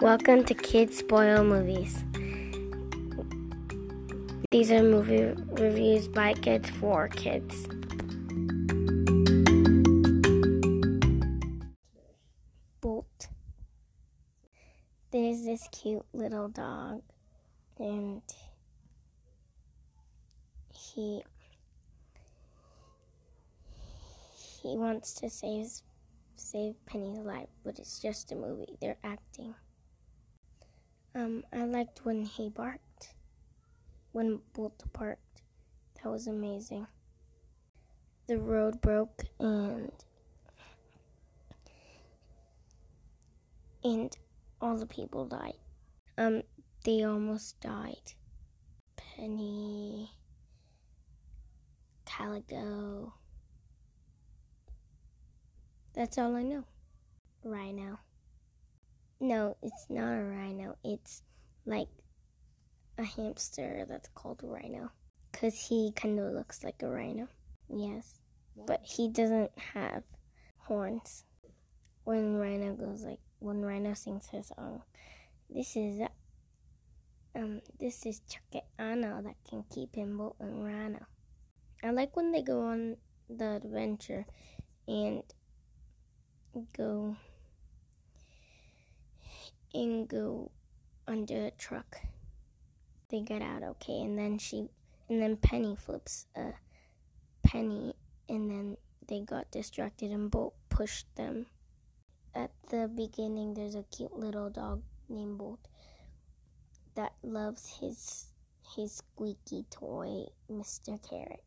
[0.00, 2.04] Welcome to Kids Spoil Movies.
[4.52, 7.66] These are movie reviews by kids for kids.
[12.80, 13.26] Bolt.
[15.10, 17.02] There's this cute little dog,
[17.80, 18.22] and
[20.72, 21.24] he
[24.62, 25.66] he wants to save
[26.36, 28.76] save Penny's life, but it's just a movie.
[28.80, 29.56] They're acting.
[31.18, 33.14] Um, I liked when he barked,
[34.12, 35.42] when Bolt barked.
[35.96, 36.86] That was amazing.
[38.28, 39.90] The road broke and
[43.82, 44.16] and
[44.60, 45.58] all the people died.
[46.16, 46.42] Um,
[46.84, 48.12] they almost died.
[48.94, 50.12] Penny,
[52.06, 53.12] Calico.
[55.94, 56.62] That's all I know.
[57.42, 57.98] Rhino.
[59.20, 60.76] No, it's not a rhino.
[60.84, 61.22] It's
[61.66, 61.88] like
[62.96, 64.90] a hamster that's called a rhino.
[65.32, 67.28] Because he kind of looks like a rhino.
[67.68, 68.20] Yes.
[68.66, 70.02] But he doesn't have
[70.58, 71.24] horns.
[72.04, 74.82] When rhino goes like, when rhino sings his song,
[75.50, 76.00] this is,
[77.34, 81.06] um, this is Chuckano that can keep him and rhino.
[81.82, 82.96] I like when they go on
[83.28, 84.26] the adventure
[84.86, 85.22] and
[86.76, 87.16] go
[89.74, 90.50] and go
[91.06, 92.00] under a truck.
[93.10, 94.68] They get out okay, and then she
[95.08, 96.52] and then Penny flips a
[97.42, 97.94] penny,
[98.28, 101.46] and then they got distracted and Bolt pushed them.
[102.34, 105.60] At the beginning, there's a cute little dog named Bolt
[106.94, 108.26] that loves his
[108.76, 111.00] his squeaky toy, Mr.
[111.08, 111.42] Carrot.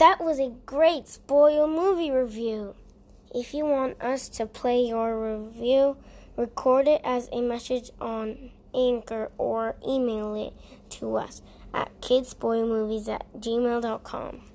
[0.00, 2.74] That was a great spoil movie review.
[3.34, 5.98] If you want us to play your review,
[6.38, 10.54] record it as a message on Anchor or email it
[10.96, 11.42] to us
[11.74, 14.49] at kidsspoilmovies at gmail.com.